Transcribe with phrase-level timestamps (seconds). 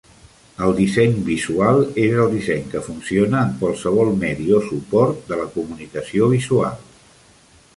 [0.67, 5.47] El disseny visual és el disseny que funciona en qualsevol medi o suport de la
[5.59, 6.83] comunicació visual.